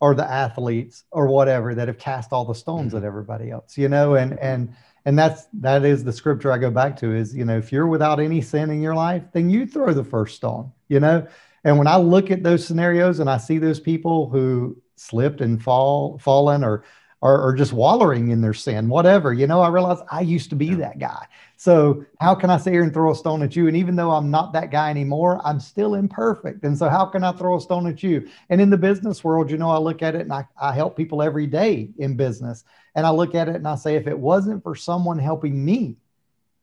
[0.00, 2.98] or the athletes or whatever that have cast all the stones mm-hmm.
[2.98, 6.70] at everybody else you know and and and that's that is the scripture I go
[6.70, 9.66] back to is you know if you're without any sin in your life, then you
[9.66, 10.72] throw the first stone.
[10.88, 11.26] You know,
[11.64, 15.62] and when I look at those scenarios and I see those people who slipped and
[15.62, 16.84] fall fallen or
[17.22, 20.56] or, or just wallowing in their sin, whatever, you know, I realize I used to
[20.56, 21.24] be that guy.
[21.56, 23.68] So how can I sit here and throw a stone at you?
[23.68, 26.64] And even though I'm not that guy anymore, I'm still imperfect.
[26.64, 28.28] And so how can I throw a stone at you?
[28.50, 30.96] And in the business world, you know, I look at it and I, I help
[30.96, 32.64] people every day in business.
[32.96, 35.98] And I look at it and I say, if it wasn't for someone helping me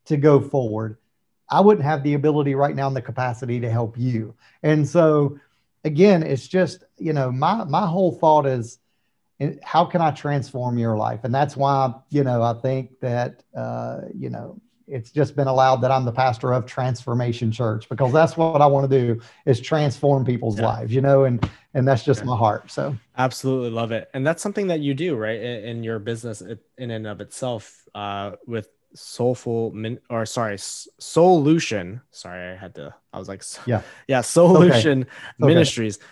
[0.05, 0.97] to go forward,
[1.49, 4.35] I wouldn't have the ability right now and the capacity to help you.
[4.61, 5.39] And so
[5.85, 8.79] again, it's just, you know, my my whole thought is
[9.63, 11.21] how can I transform your life?
[11.23, 15.77] And that's why, you know, I think that uh, you know, it's just been allowed
[15.77, 19.61] that I'm the pastor of Transformation Church because that's what I want to do is
[19.61, 20.65] transform people's yeah.
[20.65, 22.27] lives, you know, and and that's just yeah.
[22.27, 22.71] my heart.
[22.71, 26.41] So absolutely love it, and that's something that you do right in, in your business
[26.77, 32.91] in and of itself uh, with soulful min or sorry solution sorry i had to
[33.13, 35.09] i was like yeah yeah solution okay.
[35.37, 36.05] ministries okay.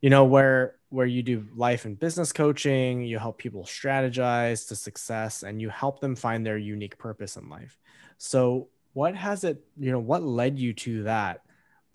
[0.00, 4.76] you know where where you do life and business coaching you help people strategize to
[4.76, 7.78] success and you help them find their unique purpose in life
[8.16, 11.42] so what has it you know what led you to that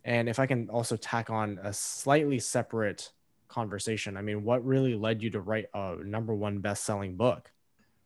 [0.06, 3.12] and if i can also tack on a slightly separate
[3.48, 7.52] conversation i mean what really led you to write a number one best-selling book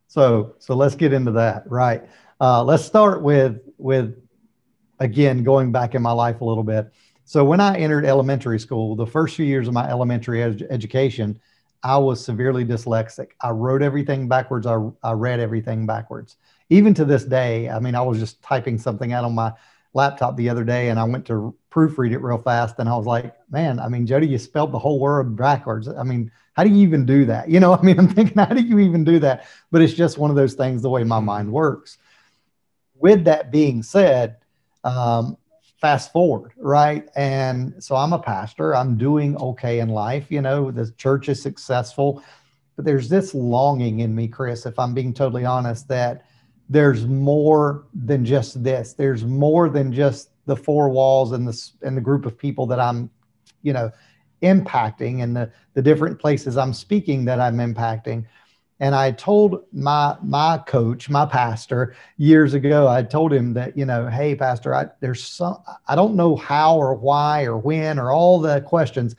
[0.07, 1.69] so so let's get into that.
[1.69, 2.03] Right.
[2.39, 4.15] Uh, let's start with with
[4.99, 6.91] again going back in my life a little bit.
[7.27, 11.37] So when I entered elementary school, the first few years of my elementary ed- education,
[11.83, 13.31] I was severely dyslexic.
[13.41, 14.65] I wrote everything backwards.
[14.65, 16.37] I, I read everything backwards.
[16.69, 19.51] Even to this day, I mean, I was just typing something out on my
[19.93, 23.05] laptop the other day and I went to proofread it real fast and I was
[23.05, 25.89] like, man, I mean, Jody, you spelled the whole word backwards.
[25.89, 27.49] I mean, how do you even do that?
[27.49, 29.47] You know, I mean, I'm thinking, how do you even do that?
[29.69, 31.97] But it's just one of those things, the way my mind works.
[32.95, 34.37] With that being said,
[34.85, 35.35] um,
[35.79, 37.07] fast forward, right?
[37.15, 38.75] And so I'm a pastor.
[38.75, 40.25] I'm doing okay in life.
[40.29, 42.23] You know, the church is successful,
[42.75, 46.25] but there's this longing in me, Chris, if I'm being totally honest, that
[46.69, 48.93] there's more than just this.
[48.93, 52.79] There's more than just the four walls and the and the group of people that
[52.79, 53.09] I'm,
[53.61, 53.91] you know,
[54.41, 58.25] impacting and the, the different places I'm speaking that I'm impacting.
[58.79, 63.85] And I told my my coach, my pastor, years ago, I told him that, you
[63.85, 68.11] know, hey, pastor, I there's some I don't know how or why or when or
[68.11, 69.15] all the questions,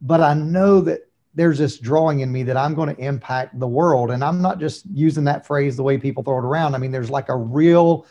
[0.00, 3.66] but I know that there's this drawing in me that I'm going to impact the
[3.66, 4.10] world.
[4.10, 6.74] And I'm not just using that phrase the way people throw it around.
[6.74, 8.06] I mean, there's like a real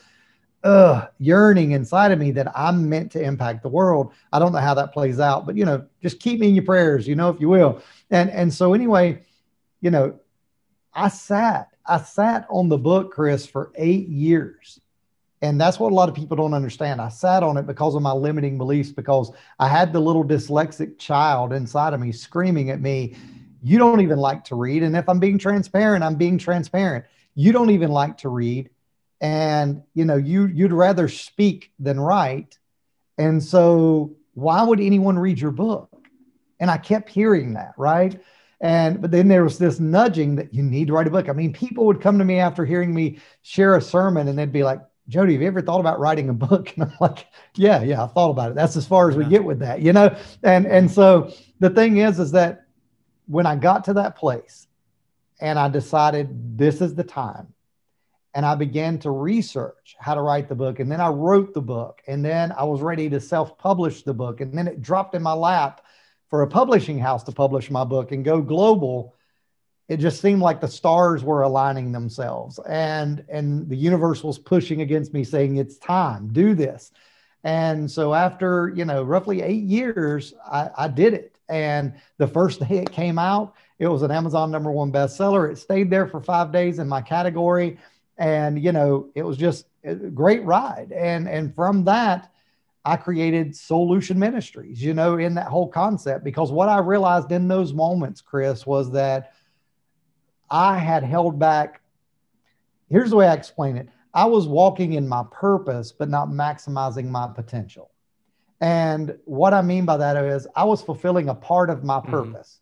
[0.62, 4.12] uh, yearning inside of me that I'm meant to impact the world.
[4.32, 6.64] I don't know how that plays out, but you know, just keep me in your
[6.64, 7.82] prayers, you know, if you will.
[8.10, 9.22] And and so anyway,
[9.80, 10.18] you know,
[10.94, 14.80] I sat, I sat on the book, Chris, for eight years.
[15.42, 17.00] And that's what a lot of people don't understand.
[17.00, 20.98] I sat on it because of my limiting beliefs, because I had the little dyslexic
[20.98, 23.16] child inside of me screaming at me,
[23.62, 24.82] You don't even like to read.
[24.82, 27.04] And if I'm being transparent, I'm being transparent.
[27.34, 28.70] You don't even like to read
[29.24, 32.58] and you know you you'd rather speak than write
[33.16, 35.88] and so why would anyone read your book
[36.60, 38.20] and i kept hearing that right
[38.60, 41.32] and but then there was this nudging that you need to write a book i
[41.32, 44.62] mean people would come to me after hearing me share a sermon and they'd be
[44.62, 48.02] like jody have you ever thought about writing a book and i'm like yeah yeah
[48.02, 50.66] i thought about it that's as far as we get with that you know and
[50.66, 52.66] and so the thing is is that
[53.26, 54.66] when i got to that place
[55.40, 57.54] and i decided this is the time
[58.34, 60.80] and I began to research how to write the book.
[60.80, 62.02] And then I wrote the book.
[62.08, 64.40] And then I was ready to self publish the book.
[64.40, 65.82] And then it dropped in my lap
[66.34, 69.14] for a publishing house to publish my book and go global.
[69.88, 74.80] It just seemed like the stars were aligning themselves and, and the universe was pushing
[74.80, 76.90] against me saying, it's time, do this.
[77.44, 81.38] And so after, you know, roughly eight years, I, I did it.
[81.48, 85.48] And the first day it came out, it was an Amazon number one bestseller.
[85.48, 87.78] It stayed there for five days in my category
[88.18, 92.32] and you know it was just a great ride and and from that
[92.84, 97.48] i created solution ministries you know in that whole concept because what i realized in
[97.48, 99.32] those moments chris was that
[100.50, 101.80] i had held back
[102.90, 107.08] here's the way i explain it i was walking in my purpose but not maximizing
[107.08, 107.90] my potential
[108.60, 112.10] and what i mean by that is i was fulfilling a part of my mm-hmm.
[112.10, 112.60] purpose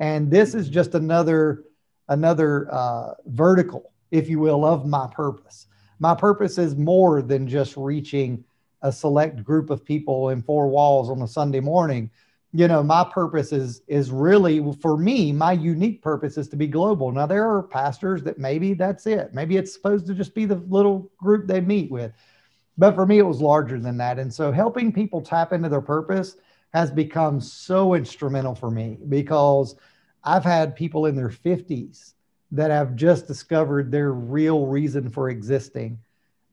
[0.00, 0.12] mm-hmm.
[0.12, 1.64] and this is just another
[2.08, 5.66] another uh, vertical if you will, of my purpose.
[5.98, 8.44] My purpose is more than just reaching
[8.84, 12.10] a select group of people in four walls on a Sunday morning.
[12.52, 16.68] you know, my purpose is is really for me, my unique purpose is to be
[16.68, 17.10] global.
[17.10, 19.34] Now there are pastors that maybe that's it.
[19.34, 22.12] Maybe it's supposed to just be the little group they meet with.
[22.78, 24.18] But for me, it was larger than that.
[24.18, 26.36] And so helping people tap into their purpose
[26.72, 29.76] has become so instrumental for me because
[30.24, 32.14] I've had people in their 50s
[32.52, 35.98] that have just discovered their real reason for existing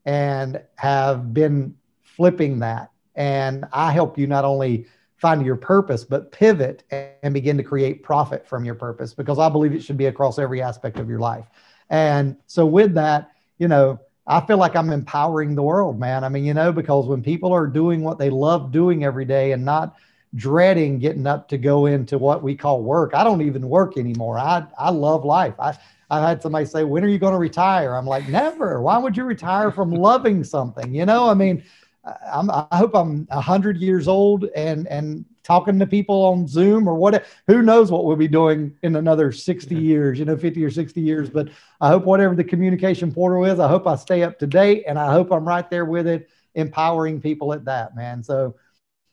[0.05, 1.75] and have been
[2.21, 2.91] flipping that.
[3.15, 4.85] And I help you not only
[5.17, 9.49] find your purpose, but pivot and begin to create profit from your purpose because I
[9.49, 11.45] believe it should be across every aspect of your life.
[11.89, 16.23] And so, with that, you know, I feel like I'm empowering the world, man.
[16.23, 19.51] I mean, you know, because when people are doing what they love doing every day
[19.51, 19.95] and not
[20.35, 24.37] dreading getting up to go into what we call work, I don't even work anymore.
[24.37, 25.55] I, I love life.
[25.59, 25.75] I,
[26.11, 27.95] I had somebody say, When are you going to retire?
[27.95, 28.79] I'm like, Never.
[28.79, 30.93] Why would you retire from loving something?
[30.93, 31.63] You know, I mean,
[32.03, 36.95] I'm, I hope I'm hundred years old and and talking to people on Zoom or
[36.95, 37.25] what.
[37.47, 41.01] Who knows what we'll be doing in another 60 years, you know, 50 or 60
[41.01, 41.29] years.
[41.29, 44.83] But I hope whatever the communication portal is, I hope I stay up to date
[44.87, 48.23] and I hope I'm right there with it, empowering people at that, man.
[48.23, 48.55] So,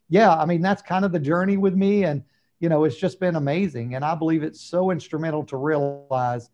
[0.08, 2.04] yeah, I mean, that's kind of the journey with me.
[2.04, 2.22] And,
[2.60, 3.94] you know, it's just been amazing.
[3.94, 6.50] And I believe it's so instrumental to realize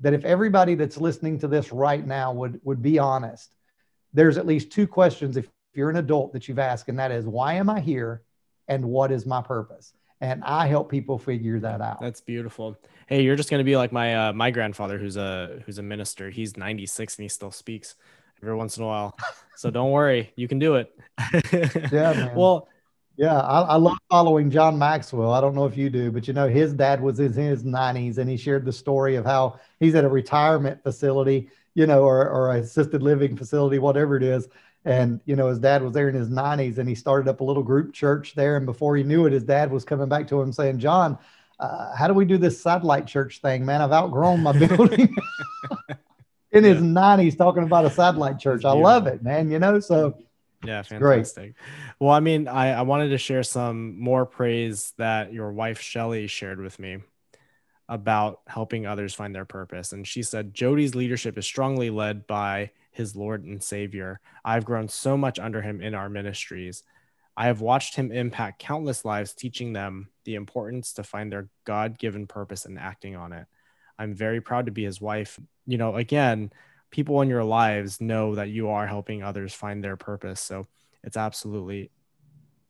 [0.00, 3.54] that if everybody that's listening to this right now would would be honest,
[4.12, 7.26] there's at least two questions if you're an adult that you've asked, and that is,
[7.26, 8.22] why am I here?
[8.68, 9.92] and what is my purpose?
[10.20, 12.00] And i help people figure that out.
[12.00, 12.78] That's beautiful.
[13.06, 15.82] Hey you're just going to be like my uh, my grandfather who's a who's a
[15.82, 16.30] minister.
[16.30, 17.96] He's 96 and he still speaks
[18.42, 19.16] every once in a while.
[19.56, 20.98] So don't worry you can do it.
[21.92, 22.34] Yeah man.
[22.34, 22.68] well
[23.16, 25.32] yeah I, I, love following john maxwell.
[25.32, 28.18] I don't know if you do but you know his dad was in his 90s
[28.18, 32.28] and he shared the story of how he's at a retirement facility you know or,
[32.28, 34.48] or assisted living facility whatever it is
[34.86, 37.44] and, you know, his dad was there in his 90s and he started up a
[37.44, 38.56] little group church there.
[38.56, 41.18] And before he knew it, his dad was coming back to him saying, John,
[41.58, 43.82] uh, how do we do this satellite church thing, man?
[43.82, 45.12] I've outgrown my building.
[46.52, 46.86] in his yeah.
[46.86, 48.64] 90s, talking about a satellite church.
[48.64, 49.50] I love it, man.
[49.50, 50.16] You know, so
[50.64, 51.42] yeah, fantastic.
[51.42, 51.54] Great.
[51.98, 56.28] Well, I mean, I, I wanted to share some more praise that your wife Shelly
[56.28, 56.98] shared with me
[57.88, 59.92] about helping others find their purpose.
[59.92, 64.20] And she said Jody's leadership is strongly led by his Lord and Savior.
[64.44, 66.82] I've grown so much under him in our ministries.
[67.36, 71.98] I have watched him impact countless lives, teaching them the importance to find their God
[71.98, 73.46] given purpose and acting on it.
[73.98, 75.38] I'm very proud to be his wife.
[75.66, 76.50] You know, again,
[76.90, 80.40] people in your lives know that you are helping others find their purpose.
[80.40, 80.66] So
[81.04, 81.90] it's absolutely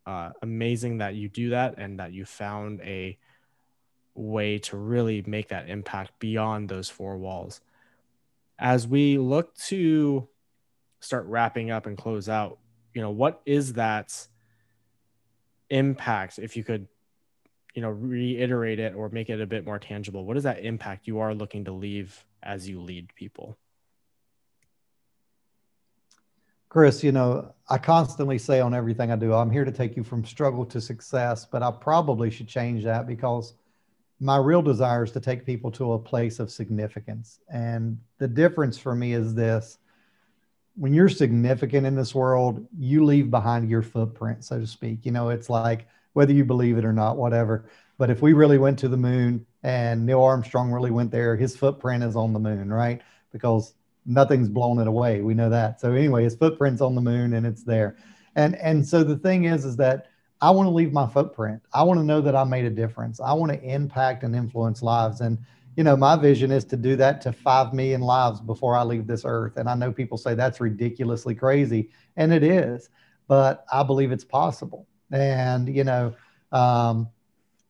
[0.04, 3.18] uh, amazing that you do that and that you found a
[4.14, 7.60] way to really make that impact beyond those four walls
[8.58, 10.28] as we look to
[11.00, 12.58] start wrapping up and close out,
[12.94, 14.26] you know, what is that
[15.70, 16.86] impact if you could
[17.74, 21.06] you know reiterate it or make it a bit more tangible what is that impact
[21.06, 23.56] you are looking to leave as you lead people?
[26.68, 30.02] Chris you know i constantly say on everything i do i'm here to take you
[30.02, 33.54] from struggle to success but i probably should change that because
[34.20, 37.38] my real desire is to take people to a place of significance.
[37.50, 39.78] And the difference for me is this
[40.74, 45.06] when you're significant in this world, you leave behind your footprint, so to speak.
[45.06, 47.68] You know, it's like whether you believe it or not, whatever.
[47.98, 51.56] But if we really went to the moon and Neil Armstrong really went there, his
[51.56, 53.00] footprint is on the moon, right?
[53.32, 53.74] Because
[54.04, 55.22] nothing's blown it away.
[55.22, 55.80] We know that.
[55.80, 57.96] So anyway, his footprint's on the moon and it's there.
[58.34, 60.08] And and so the thing is, is that
[60.40, 61.62] I want to leave my footprint.
[61.72, 63.20] I want to know that I made a difference.
[63.20, 65.20] I want to impact and influence lives.
[65.20, 65.38] And,
[65.76, 69.06] you know, my vision is to do that to 5 million lives before I leave
[69.06, 69.56] this earth.
[69.56, 72.90] And I know people say that's ridiculously crazy, and it is,
[73.28, 74.86] but I believe it's possible.
[75.10, 76.14] And, you know,
[76.52, 77.08] um,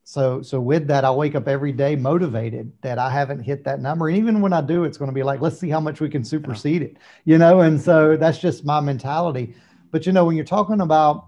[0.02, 3.80] so, so with that, I wake up every day motivated that I haven't hit that
[3.80, 4.08] number.
[4.08, 6.08] And even when I do, it's going to be like, let's see how much we
[6.08, 7.60] can supersede it, you know?
[7.62, 9.54] And so that's just my mentality.
[9.90, 11.26] But, you know, when you're talking about,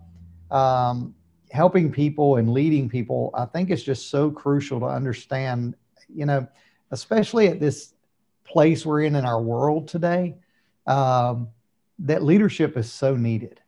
[0.51, 1.15] um,
[1.51, 5.75] helping people and leading people, I think it's just so crucial to understand,
[6.15, 6.47] you know,
[6.91, 7.95] especially at this
[8.45, 10.37] place we're in in our world today,
[10.87, 11.49] um,
[12.01, 13.61] that leadership is so needed.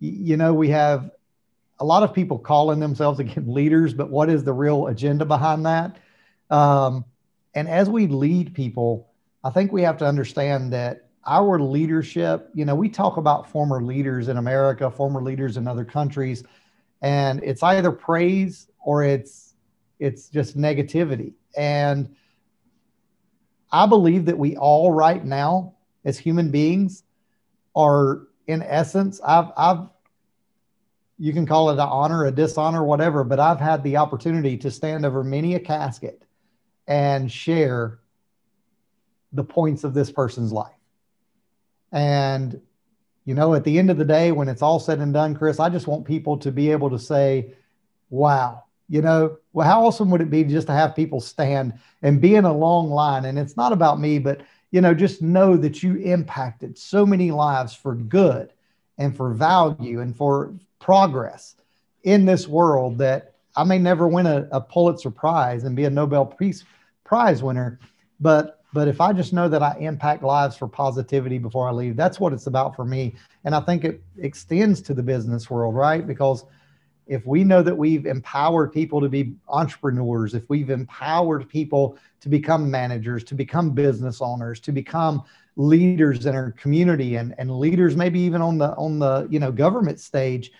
[0.00, 1.10] You know, we have
[1.80, 5.66] a lot of people calling themselves again leaders, but what is the real agenda behind
[5.66, 5.96] that?
[6.50, 7.04] Um,
[7.54, 9.08] and as we lead people,
[9.44, 13.82] I think we have to understand that our leadership, you know, we talk about former
[13.82, 16.44] leaders in America, former leaders in other countries
[17.02, 19.54] and it's either praise or it's
[19.98, 22.14] it's just negativity and
[23.72, 25.74] i believe that we all right now
[26.04, 27.02] as human beings
[27.74, 29.88] are in essence i've i've
[31.18, 34.70] you can call it an honor, a dishonor, whatever, but I've had the opportunity to
[34.70, 36.22] stand over many a casket
[36.86, 37.98] and share
[39.32, 40.72] the points of this person's life.
[41.90, 42.60] And,
[43.28, 45.60] you know, at the end of the day, when it's all said and done, Chris,
[45.60, 47.52] I just want people to be able to say,
[48.08, 52.22] wow, you know, well, how awesome would it be just to have people stand and
[52.22, 53.26] be in a long line?
[53.26, 57.30] And it's not about me, but, you know, just know that you impacted so many
[57.30, 58.50] lives for good
[58.96, 61.56] and for value and for progress
[62.04, 65.90] in this world that I may never win a, a Pulitzer Prize and be a
[65.90, 66.64] Nobel Peace
[67.04, 67.78] Prize winner,
[68.20, 71.96] but but if I just know that I impact lives for positivity before I leave,
[71.96, 73.16] that's what it's about for me.
[73.44, 76.06] And I think it extends to the business world, right?
[76.06, 76.44] Because
[77.06, 82.28] if we know that we've empowered people to be entrepreneurs, if we've empowered people to
[82.28, 85.22] become managers, to become business owners, to become
[85.56, 89.50] leaders in our community and, and leaders maybe even on the on the you know
[89.50, 90.52] government stage,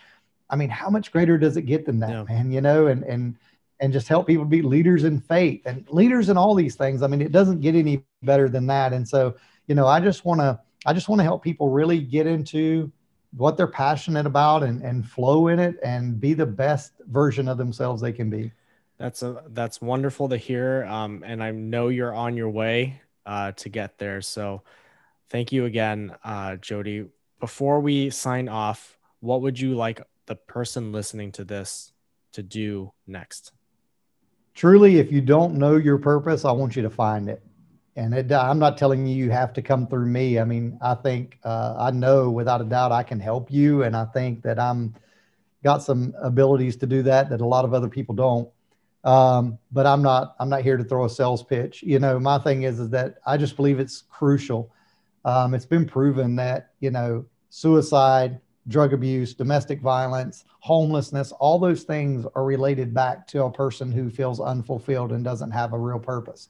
[0.50, 2.24] I mean, how much greater does it get than that, yeah.
[2.24, 2.50] man?
[2.50, 3.36] You know, and and
[3.80, 7.02] and just help people be leaders in faith and leaders in all these things.
[7.02, 8.92] I mean, it doesn't get any better than that.
[8.92, 12.00] And so, you know, I just want to, I just want to help people really
[12.00, 12.90] get into
[13.36, 17.58] what they're passionate about and, and flow in it and be the best version of
[17.58, 18.50] themselves they can be.
[18.98, 20.84] That's a, that's wonderful to hear.
[20.84, 24.20] Um, and I know you're on your way uh, to get there.
[24.22, 24.62] So
[25.28, 27.06] thank you again, uh, Jody.
[27.38, 31.92] Before we sign off, what would you like the person listening to this
[32.32, 33.52] to do next?
[34.58, 37.40] Truly, if you don't know your purpose, I want you to find it.
[37.94, 40.40] And it, I'm not telling you you have to come through me.
[40.40, 43.96] I mean, I think uh, I know without a doubt I can help you, and
[43.96, 44.94] I think that I'm
[45.62, 48.48] got some abilities to do that that a lot of other people don't.
[49.04, 51.84] Um, but I'm not I'm not here to throw a sales pitch.
[51.84, 54.72] You know, my thing is is that I just believe it's crucial.
[55.24, 61.84] Um, it's been proven that you know suicide, drug abuse, domestic violence, homelessness, all those
[61.84, 65.98] things are related back to a person who feels unfulfilled and doesn't have a real
[65.98, 66.48] purpose.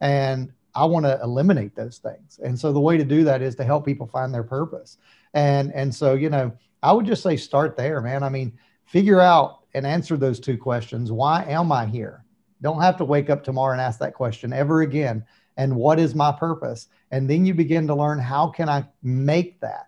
[0.00, 2.38] And I want to eliminate those things.
[2.44, 4.98] And so the way to do that is to help people find their purpose.
[5.32, 6.52] And and so, you know,
[6.82, 8.22] I would just say start there, man.
[8.22, 11.10] I mean, figure out and answer those two questions.
[11.10, 12.24] Why am I here?
[12.62, 15.24] Don't have to wake up tomorrow and ask that question ever again.
[15.56, 16.88] And what is my purpose?
[17.10, 19.86] And then you begin to learn how can I make that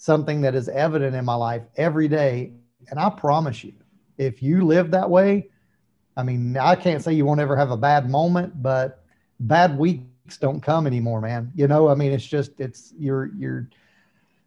[0.00, 2.50] something that is evident in my life every day.
[2.88, 3.74] And I promise you,
[4.16, 5.50] if you live that way,
[6.16, 9.04] I mean, I can't say you won't ever have a bad moment, but
[9.40, 11.52] bad weeks don't come anymore, man.
[11.54, 13.68] You know, I mean, it's just, it's, you're, you're,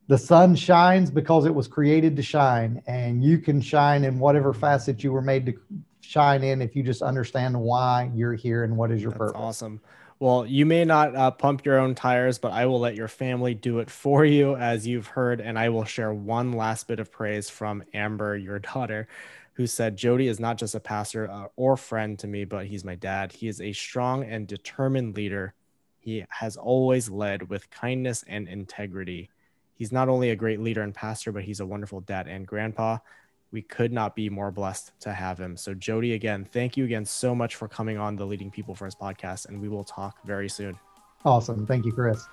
[0.08, 4.54] the sun shines because it was created to shine, and you can shine in whatever
[4.54, 5.54] facet you were made to
[6.02, 9.40] shine in if you just understand why you're here and what is your That's purpose.
[9.40, 9.82] Awesome.
[10.24, 13.54] Well, you may not uh, pump your own tires, but I will let your family
[13.54, 15.42] do it for you, as you've heard.
[15.42, 19.10] And I will share one last bit of praise from Amber, your daughter,
[19.56, 22.86] who said, Jody is not just a pastor uh, or friend to me, but he's
[22.86, 23.34] my dad.
[23.34, 25.56] He is a strong and determined leader.
[26.00, 29.30] He has always led with kindness and integrity.
[29.74, 33.00] He's not only a great leader and pastor, but he's a wonderful dad and grandpa
[33.54, 35.56] we could not be more blessed to have him.
[35.56, 39.00] So, Jody, again, thank you again so much for coming on the Leading People First
[39.00, 40.78] podcast, and we will talk very soon.
[41.24, 41.68] Awesome.
[41.68, 42.26] Thank you, Chris.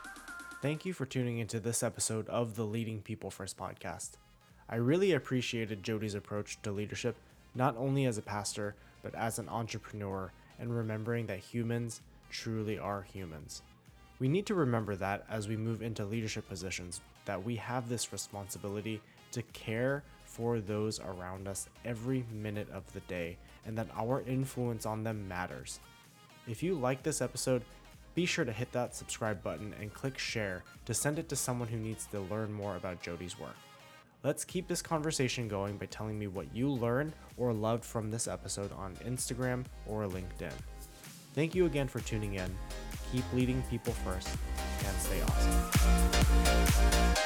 [0.62, 4.12] Thank you for tuning into this episode of the Leading People First podcast.
[4.71, 7.16] I really appreciated Jody's approach to leadership,
[7.55, 12.01] not only as a pastor, but as an entrepreneur, and remembering that humans
[12.31, 13.61] truly are humans.
[14.21, 18.11] We need to remember that as we move into leadership positions, that we have this
[18.11, 19.03] responsibility
[19.33, 20.03] to care
[20.41, 23.36] for those around us every minute of the day
[23.66, 25.80] and that our influence on them matters.
[26.49, 27.61] If you like this episode,
[28.14, 31.68] be sure to hit that subscribe button and click share to send it to someone
[31.68, 33.55] who needs to learn more about Jody's work.
[34.24, 38.26] Let's keep this conversation going by telling me what you learned or loved from this
[38.26, 40.55] episode on Instagram or LinkedIn.
[41.34, 42.51] Thank you again for tuning in.
[43.12, 44.30] Keep leading people first
[44.86, 47.24] and stay awesome.